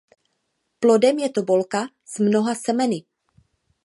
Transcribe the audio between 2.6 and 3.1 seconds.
semeny.